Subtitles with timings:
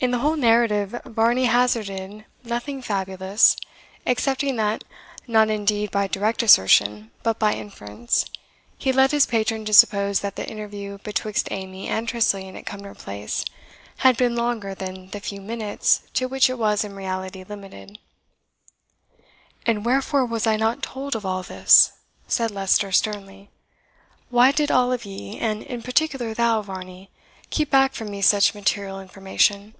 [0.00, 3.56] In the whole narrative, Varney hazarded nothing fabulous,
[4.06, 4.84] excepting that,
[5.26, 8.24] not indeed by direct assertion, but by inference,
[8.78, 12.94] he led his patron to suppose that the interview betwixt Amy and Tressilian at Cumnor
[12.94, 13.44] Place
[13.96, 17.98] had been longer than the few minutes to which it was in reality limited.
[19.66, 21.90] "And wherefore was I not told of all this?"
[22.28, 23.50] said Leicester sternly.
[24.30, 27.10] "Why did all of ye and in particular thou, Varney
[27.50, 29.74] keep back from me such material information?"